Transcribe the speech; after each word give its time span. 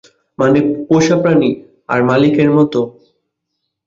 মানে, 0.39 0.59
পোষাপ্রাণী 0.87 1.49
আর 1.89 1.99
মালিকের 2.03 2.49
মতো? 2.51 2.79